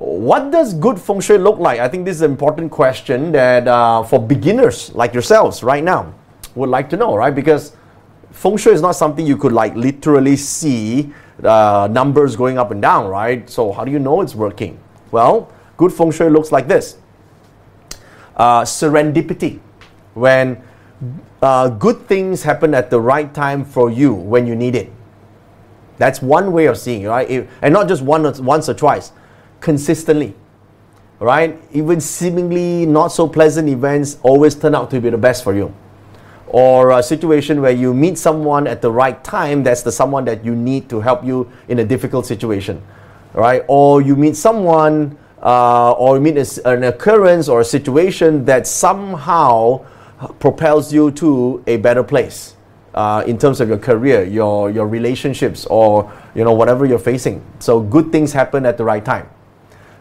what 0.00 0.50
does 0.50 0.72
good 0.72 0.98
feng 0.98 1.20
shui 1.20 1.36
look 1.36 1.58
like? 1.58 1.78
I 1.78 1.86
think 1.86 2.06
this 2.06 2.16
is 2.16 2.22
an 2.22 2.30
important 2.30 2.70
question 2.70 3.32
that 3.32 3.68
uh, 3.68 4.02
for 4.02 4.18
beginners 4.18 4.94
like 4.94 5.12
yourselves 5.12 5.62
right 5.62 5.84
now 5.84 6.14
would 6.54 6.70
like 6.70 6.88
to 6.90 6.96
know, 6.96 7.14
right? 7.14 7.34
Because 7.34 7.76
feng 8.30 8.56
shui 8.56 8.72
is 8.72 8.80
not 8.80 8.92
something 8.92 9.26
you 9.26 9.36
could 9.36 9.52
like 9.52 9.76
literally 9.76 10.36
see 10.36 11.12
uh, 11.44 11.86
numbers 11.92 12.34
going 12.34 12.56
up 12.56 12.70
and 12.70 12.80
down, 12.80 13.08
right? 13.08 13.48
So 13.50 13.72
how 13.72 13.84
do 13.84 13.92
you 13.92 13.98
know 13.98 14.22
it's 14.22 14.34
working? 14.34 14.80
Well, 15.10 15.52
good 15.76 15.92
feng 15.92 16.12
shui 16.12 16.30
looks 16.30 16.50
like 16.50 16.66
this. 16.66 16.96
Uh, 18.36 18.62
serendipity, 18.62 19.60
when 20.14 20.62
uh, 21.42 21.68
good 21.68 22.06
things 22.06 22.42
happen 22.42 22.72
at 22.72 22.88
the 22.88 22.98
right 22.98 23.34
time 23.34 23.66
for 23.66 23.90
you 23.90 24.14
when 24.14 24.46
you 24.46 24.56
need 24.56 24.76
it. 24.76 24.90
That's 25.98 26.22
one 26.22 26.52
way 26.52 26.64
of 26.64 26.78
seeing 26.78 27.02
it, 27.02 27.08
right? 27.08 27.46
and 27.60 27.74
not 27.74 27.86
just 27.86 28.00
one, 28.00 28.22
once 28.42 28.66
or 28.66 28.72
twice 28.72 29.12
consistently. 29.60 30.34
Right? 31.18 31.60
Even 31.72 32.00
seemingly 32.00 32.86
not 32.86 33.08
so 33.08 33.28
pleasant 33.28 33.68
events 33.68 34.18
always 34.22 34.54
turn 34.54 34.74
out 34.74 34.90
to 34.90 35.00
be 35.00 35.10
the 35.10 35.18
best 35.18 35.44
for 35.44 35.54
you. 35.54 35.74
Or 36.46 36.92
a 36.98 37.02
situation 37.02 37.60
where 37.60 37.72
you 37.72 37.92
meet 37.94 38.18
someone 38.18 38.66
at 38.66 38.80
the 38.82 38.90
right 38.90 39.22
time, 39.22 39.62
that's 39.62 39.82
the 39.82 39.92
someone 39.92 40.24
that 40.24 40.44
you 40.44 40.56
need 40.56 40.88
to 40.88 41.00
help 41.00 41.24
you 41.24 41.50
in 41.68 41.78
a 41.78 41.84
difficult 41.84 42.26
situation. 42.26 42.82
Right? 43.34 43.62
Or 43.68 44.00
you 44.00 44.16
meet 44.16 44.34
someone, 44.34 45.18
uh, 45.42 45.92
or 45.92 46.16
you 46.16 46.22
meet 46.22 46.36
a, 46.38 46.68
an 46.68 46.84
occurrence 46.84 47.48
or 47.48 47.60
a 47.60 47.64
situation 47.64 48.44
that 48.46 48.66
somehow 48.66 49.84
propels 50.38 50.92
you 50.92 51.10
to 51.12 51.62
a 51.66 51.76
better 51.76 52.02
place. 52.02 52.56
Uh, 52.92 53.22
in 53.26 53.38
terms 53.38 53.60
of 53.60 53.68
your 53.68 53.78
career, 53.78 54.24
your 54.24 54.68
your 54.68 54.88
relationships, 54.88 55.64
or 55.66 56.10
you 56.34 56.42
know 56.42 56.52
whatever 56.52 56.84
you're 56.84 56.98
facing. 56.98 57.40
So 57.60 57.78
good 57.78 58.10
things 58.10 58.32
happen 58.32 58.66
at 58.66 58.76
the 58.76 58.84
right 58.84 59.04
time. 59.04 59.28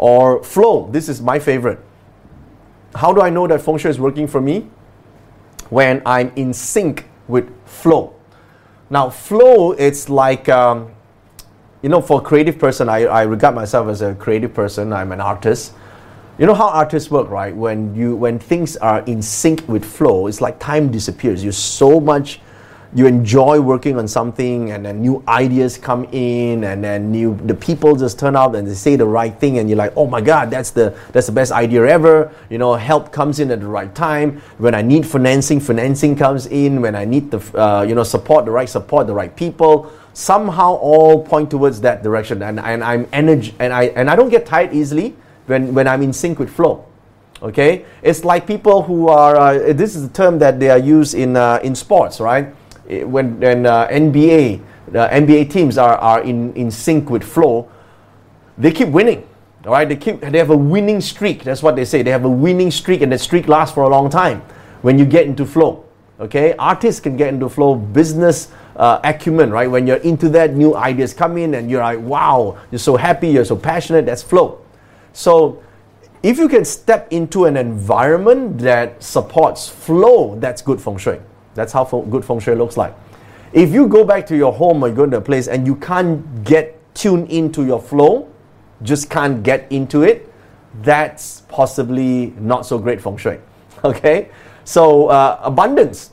Or 0.00 0.42
flow, 0.42 0.88
this 0.90 1.10
is 1.10 1.20
my 1.20 1.38
favorite. 1.38 1.78
How 2.94 3.12
do 3.12 3.20
I 3.20 3.28
know 3.28 3.46
that 3.46 3.60
feng 3.60 3.76
shui 3.76 3.90
is 3.90 4.00
working 4.00 4.26
for 4.26 4.40
me? 4.40 4.66
When 5.68 6.00
I'm 6.06 6.32
in 6.36 6.54
sync 6.54 7.06
with 7.28 7.52
flow. 7.66 8.14
Now, 8.88 9.10
flow, 9.10 9.72
it's 9.72 10.08
like, 10.08 10.48
um, 10.48 10.90
you 11.82 11.90
know, 11.90 12.00
for 12.00 12.22
a 12.22 12.24
creative 12.24 12.58
person, 12.58 12.88
I, 12.88 13.04
I 13.04 13.22
regard 13.24 13.54
myself 13.54 13.88
as 13.88 14.00
a 14.00 14.14
creative 14.14 14.54
person, 14.54 14.90
I'm 14.94 15.12
an 15.12 15.20
artist. 15.20 15.74
You 16.38 16.46
know 16.46 16.54
how 16.54 16.68
artists 16.68 17.10
work, 17.10 17.28
right? 17.28 17.54
When 17.54 17.94
you 17.94 18.16
when 18.16 18.38
things 18.38 18.78
are 18.78 19.00
in 19.00 19.20
sync 19.20 19.68
with 19.68 19.84
flow, 19.84 20.28
it's 20.28 20.40
like 20.40 20.58
time 20.58 20.90
disappears. 20.90 21.44
You're 21.44 21.52
so 21.52 22.00
much 22.00 22.40
you 22.92 23.06
enjoy 23.06 23.60
working 23.60 23.96
on 23.98 24.08
something 24.08 24.72
and 24.72 24.84
then 24.84 25.00
new 25.00 25.22
ideas 25.28 25.78
come 25.78 26.04
in 26.10 26.64
and 26.64 26.82
then 26.82 27.12
new 27.12 27.36
the 27.44 27.54
people 27.54 27.94
just 27.94 28.18
turn 28.18 28.34
out 28.34 28.54
and 28.56 28.66
they 28.66 28.74
say 28.74 28.96
the 28.96 29.06
right 29.06 29.38
thing 29.38 29.58
and 29.58 29.68
you're 29.68 29.78
like 29.78 29.92
oh 29.96 30.06
my 30.06 30.20
god 30.20 30.50
that's 30.50 30.70
the 30.70 30.96
that's 31.12 31.26
the 31.26 31.32
best 31.32 31.52
idea 31.52 31.84
ever. 31.86 32.32
You 32.48 32.58
know 32.58 32.74
help 32.74 33.12
comes 33.12 33.38
in 33.38 33.50
at 33.52 33.60
the 33.60 33.66
right 33.66 33.94
time. 33.94 34.42
When 34.58 34.74
i 34.74 34.82
need 34.82 35.06
financing 35.06 35.60
financing 35.60 36.16
comes 36.16 36.46
in. 36.46 36.82
When 36.82 36.96
i 36.96 37.04
need 37.04 37.30
the 37.30 37.38
uh, 37.60 37.82
you 37.82 37.94
know 37.94 38.02
support 38.02 38.44
the 38.44 38.50
right 38.50 38.68
support 38.68 39.06
the 39.06 39.14
right 39.14 39.34
people 39.34 39.92
somehow 40.12 40.74
all 40.74 41.24
point 41.24 41.50
towards 41.50 41.80
that 41.82 42.02
direction. 42.02 42.42
And, 42.42 42.58
and 42.58 42.82
i'm 42.82 43.06
energy 43.12 43.54
and 43.60 43.72
i 43.72 43.84
and 43.84 44.10
i 44.10 44.16
don't 44.16 44.30
get 44.30 44.46
tired 44.46 44.74
easily 44.74 45.14
when 45.46 45.72
when 45.74 45.86
i'm 45.86 46.02
in 46.02 46.12
sync 46.12 46.40
with 46.40 46.50
flow. 46.50 46.86
Okay? 47.42 47.86
It's 48.02 48.22
like 48.22 48.46
people 48.46 48.82
who 48.82 49.08
are 49.08 49.36
uh, 49.36 49.72
this 49.72 49.94
is 49.94 50.04
a 50.04 50.08
term 50.08 50.40
that 50.40 50.58
they 50.58 50.70
are 50.70 50.78
used 50.78 51.14
in 51.14 51.36
uh, 51.36 51.60
in 51.62 51.76
sports 51.76 52.18
right 52.18 52.52
when, 52.88 53.40
when 53.40 53.66
uh, 53.66 53.88
NBA, 53.88 54.62
the 54.88 55.08
NBA 55.10 55.50
teams 55.50 55.78
are, 55.78 55.96
are 55.98 56.22
in, 56.22 56.52
in 56.54 56.70
sync 56.70 57.10
with 57.10 57.24
flow, 57.24 57.70
they 58.58 58.70
keep 58.70 58.88
winning. 58.88 59.26
All 59.66 59.72
right, 59.72 59.88
they 59.88 59.96
keep 59.96 60.20
they 60.20 60.38
have 60.38 60.50
a 60.50 60.56
winning 60.56 61.02
streak. 61.02 61.44
That's 61.44 61.62
what 61.62 61.76
they 61.76 61.84
say. 61.84 62.02
They 62.02 62.10
have 62.10 62.24
a 62.24 62.30
winning 62.30 62.70
streak, 62.70 63.02
and 63.02 63.12
that 63.12 63.20
streak 63.20 63.46
lasts 63.46 63.74
for 63.74 63.82
a 63.82 63.88
long 63.88 64.08
time. 64.08 64.40
When 64.80 64.98
you 64.98 65.04
get 65.04 65.26
into 65.26 65.44
flow, 65.44 65.84
okay, 66.18 66.54
artists 66.58 67.00
can 67.00 67.16
get 67.16 67.28
into 67.28 67.48
flow. 67.50 67.74
Business 67.74 68.50
uh, 68.76 69.00
acumen, 69.04 69.50
right? 69.50 69.70
When 69.70 69.86
you're 69.86 69.98
into 69.98 70.30
that, 70.30 70.54
new 70.54 70.74
ideas 70.74 71.12
come 71.12 71.36
in, 71.36 71.54
and 71.54 71.70
you're 71.70 71.82
like, 71.82 72.00
wow, 72.00 72.58
you're 72.70 72.78
so 72.78 72.96
happy, 72.96 73.28
you're 73.28 73.44
so 73.44 73.56
passionate. 73.56 74.06
That's 74.06 74.22
flow. 74.22 74.62
So, 75.12 75.62
if 76.22 76.38
you 76.38 76.48
can 76.48 76.64
step 76.64 77.08
into 77.10 77.44
an 77.44 77.58
environment 77.58 78.58
that 78.60 79.02
supports 79.02 79.68
flow, 79.68 80.38
that's 80.40 80.62
good 80.62 80.80
feng 80.80 80.96
shui. 80.96 81.20
That's 81.60 81.74
how 81.74 81.84
good 81.84 82.24
feng 82.24 82.40
shui 82.40 82.54
looks 82.54 82.78
like. 82.78 82.94
If 83.52 83.70
you 83.70 83.86
go 83.86 84.02
back 84.02 84.24
to 84.28 84.36
your 84.36 84.50
home 84.50 84.82
or 84.82 84.88
you 84.88 84.94
go 84.94 85.04
to 85.04 85.18
a 85.18 85.20
place 85.20 85.46
and 85.46 85.66
you 85.66 85.76
can't 85.76 86.42
get 86.42 86.80
tuned 86.94 87.30
into 87.30 87.66
your 87.66 87.82
flow, 87.82 88.30
just 88.82 89.10
can't 89.10 89.42
get 89.42 89.70
into 89.70 90.00
it, 90.02 90.32
that's 90.80 91.42
possibly 91.48 92.32
not 92.38 92.64
so 92.64 92.78
great 92.78 93.02
feng 93.02 93.18
shui. 93.18 93.38
Okay? 93.84 94.30
So, 94.64 95.08
uh, 95.08 95.38
abundance. 95.42 96.12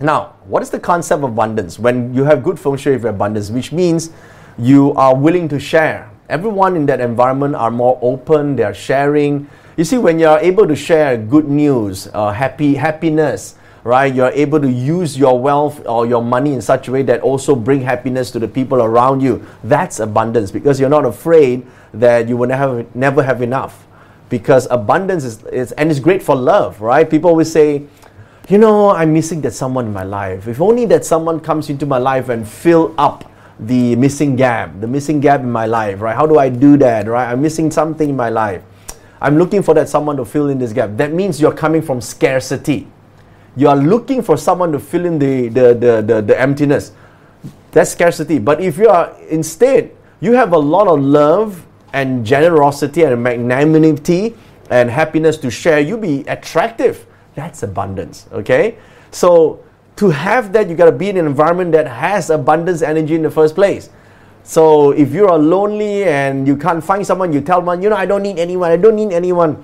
Now, 0.00 0.36
what 0.46 0.62
is 0.62 0.70
the 0.70 0.80
concept 0.80 1.22
of 1.22 1.30
abundance? 1.30 1.78
When 1.78 2.14
you 2.14 2.24
have 2.24 2.42
good 2.42 2.58
feng 2.58 2.78
shui 2.78 2.94
of 2.94 3.04
abundance, 3.04 3.50
which 3.50 3.72
means 3.72 4.08
you 4.56 4.94
are 4.94 5.14
willing 5.14 5.50
to 5.50 5.60
share. 5.60 6.10
Everyone 6.30 6.76
in 6.76 6.86
that 6.86 7.00
environment 7.00 7.54
are 7.56 7.70
more 7.70 7.98
open, 8.00 8.56
they 8.56 8.62
are 8.62 8.72
sharing. 8.72 9.50
You 9.76 9.84
see, 9.84 9.98
when 9.98 10.18
you 10.18 10.28
are 10.28 10.40
able 10.40 10.66
to 10.66 10.74
share 10.74 11.18
good 11.18 11.48
news, 11.48 12.08
uh, 12.14 12.32
happy 12.32 12.74
happiness, 12.74 13.56
right? 13.84 14.14
You're 14.14 14.30
able 14.30 14.60
to 14.60 14.70
use 14.70 15.18
your 15.18 15.38
wealth 15.38 15.84
or 15.86 16.06
your 16.06 16.22
money 16.22 16.52
in 16.52 16.62
such 16.62 16.88
a 16.88 16.92
way 16.92 17.02
that 17.02 17.20
also 17.20 17.54
bring 17.56 17.80
happiness 17.80 18.30
to 18.32 18.38
the 18.38 18.48
people 18.48 18.82
around 18.82 19.20
you. 19.20 19.44
That's 19.64 20.00
abundance 20.00 20.50
because 20.50 20.78
you're 20.78 20.90
not 20.90 21.04
afraid 21.04 21.66
that 21.94 22.28
you 22.28 22.36
will 22.36 22.48
never, 22.48 22.86
never 22.94 23.22
have 23.22 23.42
enough. 23.42 23.86
Because 24.28 24.66
abundance 24.70 25.24
is, 25.24 25.42
is 25.44 25.72
and 25.72 25.90
it's 25.90 26.00
great 26.00 26.22
for 26.22 26.36
love, 26.36 26.80
right? 26.80 27.08
People 27.08 27.30
always 27.30 27.52
say, 27.52 27.84
you 28.48 28.58
know, 28.58 28.90
I'm 28.90 29.12
missing 29.12 29.40
that 29.42 29.52
someone 29.52 29.86
in 29.86 29.92
my 29.92 30.04
life. 30.04 30.48
If 30.48 30.60
only 30.60 30.86
that 30.86 31.04
someone 31.04 31.40
comes 31.40 31.68
into 31.68 31.84
my 31.84 31.98
life 31.98 32.28
and 32.28 32.48
fill 32.48 32.94
up 32.96 33.30
the 33.58 33.94
missing 33.96 34.36
gap, 34.36 34.80
the 34.80 34.86
missing 34.86 35.20
gap 35.20 35.40
in 35.40 35.50
my 35.50 35.66
life, 35.66 36.00
right? 36.00 36.14
How 36.14 36.26
do 36.26 36.38
I 36.38 36.48
do 36.48 36.76
that, 36.78 37.06
right? 37.06 37.30
I'm 37.30 37.42
missing 37.42 37.70
something 37.70 38.08
in 38.08 38.16
my 38.16 38.30
life. 38.30 38.62
I'm 39.20 39.38
looking 39.38 39.62
for 39.62 39.74
that 39.74 39.88
someone 39.88 40.16
to 40.16 40.24
fill 40.24 40.48
in 40.48 40.58
this 40.58 40.72
gap. 40.72 40.96
That 40.96 41.12
means 41.12 41.40
you're 41.40 41.54
coming 41.54 41.82
from 41.82 42.00
scarcity 42.00 42.88
you 43.56 43.68
are 43.68 43.76
looking 43.76 44.22
for 44.22 44.36
someone 44.36 44.72
to 44.72 44.78
fill 44.78 45.04
in 45.04 45.18
the, 45.18 45.48
the, 45.48 45.74
the, 45.74 46.02
the, 46.02 46.22
the 46.22 46.40
emptiness. 46.40 46.92
That's 47.72 47.90
scarcity. 47.90 48.38
But 48.38 48.60
if 48.60 48.78
you 48.78 48.88
are 48.88 49.16
instead, 49.28 49.94
you 50.20 50.32
have 50.32 50.52
a 50.52 50.58
lot 50.58 50.88
of 50.88 51.00
love 51.00 51.66
and 51.92 52.24
generosity 52.24 53.02
and 53.02 53.22
magnanimity 53.22 54.34
and 54.70 54.90
happiness 54.90 55.36
to 55.38 55.50
share, 55.50 55.80
you 55.80 55.98
be 55.98 56.20
attractive. 56.28 57.06
That's 57.34 57.62
abundance. 57.62 58.26
Okay? 58.32 58.78
So 59.10 59.62
to 59.96 60.10
have 60.10 60.52
that, 60.54 60.68
you 60.68 60.74
gotta 60.74 60.92
be 60.92 61.10
in 61.10 61.16
an 61.16 61.26
environment 61.26 61.72
that 61.72 61.86
has 61.86 62.30
abundance 62.30 62.82
energy 62.82 63.14
in 63.14 63.22
the 63.22 63.30
first 63.30 63.54
place. 63.54 63.90
So 64.44 64.90
if 64.90 65.12
you're 65.12 65.38
lonely 65.38 66.04
and 66.04 66.46
you 66.46 66.56
can't 66.56 66.82
find 66.82 67.06
someone, 67.06 67.32
you 67.32 67.40
tell 67.40 67.62
one, 67.62 67.82
you 67.82 67.90
know, 67.90 67.96
I 67.96 68.06
don't 68.06 68.22
need 68.22 68.38
anyone, 68.38 68.70
I 68.70 68.76
don't 68.76 68.96
need 68.96 69.12
anyone 69.12 69.62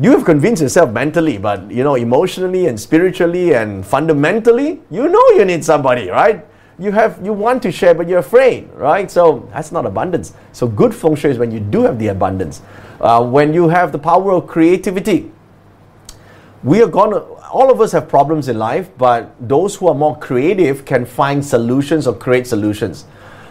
you 0.00 0.10
have 0.12 0.24
convinced 0.24 0.62
yourself 0.62 0.90
mentally, 0.90 1.36
but 1.36 1.70
you 1.70 1.84
know, 1.84 1.96
emotionally 1.96 2.66
and 2.66 2.80
spiritually 2.80 3.54
and 3.54 3.84
fundamentally, 3.84 4.80
you 4.90 5.08
know 5.08 5.28
you 5.30 5.44
need 5.44 5.64
somebody, 5.64 6.08
right? 6.08 6.46
You 6.78 6.92
have 6.92 7.24
you 7.24 7.32
want 7.32 7.62
to 7.64 7.72
share, 7.72 7.94
but 7.94 8.08
you're 8.08 8.20
afraid, 8.20 8.70
right? 8.74 9.10
So 9.10 9.48
that's 9.52 9.70
not 9.70 9.84
abundance. 9.84 10.32
So 10.52 10.66
good 10.66 10.94
feng 10.94 11.14
shui 11.14 11.30
is 11.30 11.38
when 11.38 11.50
you 11.50 11.60
do 11.60 11.82
have 11.82 11.98
the 11.98 12.08
abundance, 12.08 12.62
uh, 13.00 13.22
when 13.24 13.52
you 13.52 13.68
have 13.68 13.92
the 13.92 13.98
power 13.98 14.32
of 14.32 14.46
creativity. 14.46 15.30
We 16.64 16.80
are 16.80 16.88
gonna. 16.88 17.18
All 17.52 17.70
of 17.70 17.80
us 17.80 17.92
have 17.92 18.08
problems 18.08 18.48
in 18.48 18.58
life, 18.58 18.88
but 18.96 19.34
those 19.38 19.76
who 19.76 19.88
are 19.88 19.94
more 19.94 20.16
creative 20.18 20.86
can 20.86 21.04
find 21.04 21.44
solutions 21.44 22.06
or 22.06 22.14
create 22.14 22.46
solutions. 22.46 23.04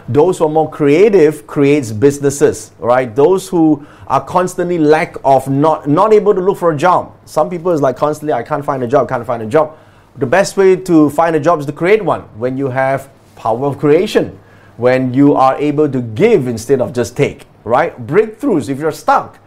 Those 0.08 0.38
who 0.38 0.46
are 0.46 0.50
more 0.50 0.70
creative 0.70 1.46
creates 1.46 1.92
businesses, 1.92 2.72
right? 2.78 3.14
Those 3.14 3.48
who 3.48 3.86
are 4.08 4.24
constantly 4.24 4.78
lack 4.78 5.16
of 5.24 5.48
not 5.48 5.88
not 5.88 6.12
able 6.12 6.34
to 6.34 6.40
look 6.40 6.58
for 6.58 6.72
a 6.72 6.76
job. 6.76 7.14
Some 7.24 7.48
people 7.48 7.72
is 7.72 7.80
like 7.80 7.96
constantly, 7.96 8.32
I 8.32 8.42
can't 8.42 8.64
find 8.64 8.82
a 8.82 8.88
job, 8.88 9.08
can't 9.08 9.26
find 9.26 9.42
a 9.42 9.46
job. 9.46 9.78
The 10.16 10.26
best 10.26 10.56
way 10.56 10.76
to 10.76 11.08
find 11.10 11.34
a 11.36 11.40
job 11.40 11.60
is 11.60 11.66
to 11.66 11.72
create 11.72 12.04
one. 12.04 12.22
When 12.38 12.58
you 12.58 12.68
have 12.68 13.08
power 13.36 13.66
of 13.66 13.78
creation, 13.78 14.38
when 14.76 15.14
you 15.14 15.34
are 15.34 15.56
able 15.56 15.88
to 15.88 16.02
give 16.02 16.48
instead 16.48 16.80
of 16.80 16.92
just 16.92 17.16
take, 17.16 17.46
right? 17.64 18.06
Breakthroughs. 18.06 18.68
If 18.68 18.78
you're 18.78 18.92
stuck, 18.92 19.38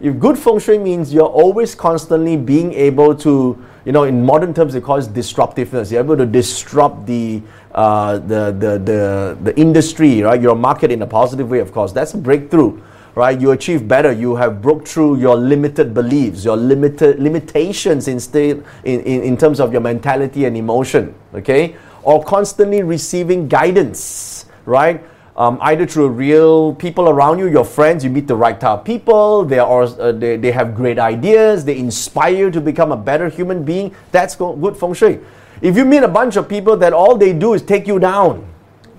if 0.00 0.18
good 0.18 0.38
feng 0.38 0.58
shui 0.58 0.78
means 0.78 1.12
you're 1.12 1.24
always 1.24 1.74
constantly 1.74 2.36
being 2.36 2.72
able 2.72 3.14
to, 3.16 3.62
you 3.84 3.92
know, 3.92 4.04
in 4.04 4.24
modern 4.24 4.54
terms, 4.54 4.72
they 4.72 4.80
call 4.80 4.96
it 4.96 5.12
disruptiveness. 5.12 5.92
You're 5.92 6.02
able 6.02 6.16
to 6.16 6.26
disrupt 6.26 7.06
the 7.06 7.42
uh, 7.74 8.18
the, 8.18 8.54
the, 8.56 8.78
the, 8.78 9.38
the 9.42 9.58
industry, 9.58 10.22
right? 10.22 10.40
Your 10.40 10.54
market 10.54 10.92
in 10.92 11.02
a 11.02 11.06
positive 11.06 11.50
way, 11.50 11.58
of 11.58 11.72
course. 11.72 11.90
That's 11.92 12.14
a 12.14 12.18
breakthrough, 12.18 12.80
right? 13.16 13.38
You 13.38 13.50
achieve 13.50 13.88
better. 13.88 14.12
You 14.12 14.36
have 14.36 14.62
broke 14.62 14.86
through 14.86 15.18
your 15.18 15.36
limited 15.36 15.92
beliefs, 15.92 16.44
your 16.44 16.56
limited 16.56 17.18
limitations 17.18 18.06
instead 18.06 18.64
in, 18.84 19.00
in, 19.00 19.22
in 19.22 19.36
terms 19.36 19.58
of 19.58 19.72
your 19.72 19.80
mentality 19.80 20.44
and 20.44 20.56
emotion, 20.56 21.14
okay? 21.34 21.74
Or 22.04 22.22
constantly 22.22 22.84
receiving 22.84 23.48
guidance, 23.48 24.46
right? 24.66 25.02
Um, 25.36 25.58
either 25.62 25.86
through 25.86 26.08
real 26.08 26.74
people 26.74 27.08
around 27.08 27.38
you, 27.38 27.48
your 27.48 27.64
friends, 27.64 28.04
you 28.04 28.10
meet 28.10 28.28
the 28.28 28.36
right 28.36 28.58
type 28.58 28.80
of 28.80 28.84
people, 28.84 29.44
they, 29.44 29.58
are, 29.58 29.82
uh, 29.82 30.12
they, 30.12 30.36
they 30.36 30.52
have 30.52 30.74
great 30.76 30.98
ideas, 30.98 31.64
they 31.64 31.76
inspire 31.76 32.34
you 32.34 32.50
to 32.50 32.60
become 32.60 32.92
a 32.92 32.96
better 32.96 33.28
human 33.28 33.64
being, 33.64 33.94
that's 34.12 34.36
good 34.36 34.76
feng 34.76 34.94
shui. 34.94 35.20
If 35.60 35.76
you 35.76 35.84
meet 35.84 36.02
a 36.02 36.08
bunch 36.08 36.36
of 36.36 36.48
people 36.48 36.76
that 36.76 36.92
all 36.92 37.16
they 37.16 37.32
do 37.32 37.54
is 37.54 37.62
take 37.62 37.86
you 37.88 37.98
down, 37.98 38.46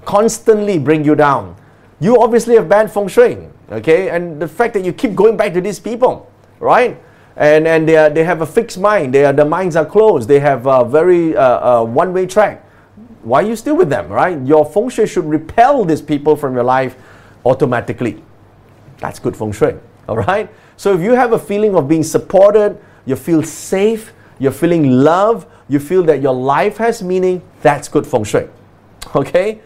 constantly 0.03 0.77
bring 0.77 1.05
you 1.05 1.15
down, 1.15 1.55
you 2.01 2.21
obviously 2.21 2.55
have 2.55 2.67
bad 2.67 2.91
feng 2.91 3.07
shui, 3.07 3.47
okay? 3.71 4.09
And 4.09 4.41
the 4.41 4.47
fact 4.47 4.73
that 4.73 4.83
you 4.83 4.91
keep 4.91 5.15
going 5.15 5.37
back 5.37 5.53
to 5.53 5.61
these 5.61 5.79
people, 5.79 6.29
right? 6.59 7.01
And, 7.37 7.65
and 7.65 7.87
they, 7.87 7.95
are, 7.95 8.09
they 8.09 8.25
have 8.25 8.41
a 8.41 8.45
fixed 8.45 8.77
mind, 8.77 9.13
they 9.13 9.23
are, 9.23 9.31
the 9.31 9.45
minds 9.45 9.77
are 9.77 9.85
closed, 9.85 10.27
they 10.27 10.39
have 10.41 10.67
a 10.67 10.83
very 10.83 11.35
uh, 11.35 11.81
uh, 11.81 11.85
one 11.85 12.11
way 12.11 12.25
track 12.25 12.64
why 13.25 13.41
are 13.41 13.47
you 13.47 13.55
still 13.55 13.75
with 13.75 13.89
them, 13.89 14.07
right? 14.07 14.39
Your 14.45 14.63
feng 14.63 14.89
shui 14.89 15.07
should 15.07 15.25
repel 15.25 15.83
these 15.83 16.01
people 16.01 16.35
from 16.35 16.53
your 16.53 16.63
life 16.63 16.95
automatically. 17.43 18.23
That's 18.99 19.17
good 19.17 19.35
feng 19.35 19.51
shui, 19.51 19.75
all 20.07 20.17
right? 20.17 20.49
So 20.77 20.93
if 20.93 21.01
you 21.01 21.13
have 21.13 21.33
a 21.33 21.39
feeling 21.39 21.75
of 21.75 21.87
being 21.87 22.03
supported, 22.03 22.77
you 23.05 23.15
feel 23.15 23.41
safe, 23.41 24.13
you're 24.37 24.51
feeling 24.51 24.91
love, 24.91 25.47
you 25.67 25.79
feel 25.79 26.03
that 26.03 26.21
your 26.21 26.35
life 26.35 26.77
has 26.77 27.01
meaning, 27.01 27.41
that's 27.61 27.87
good 27.87 28.05
feng 28.05 28.23
shui, 28.23 28.47
okay? 29.15 29.59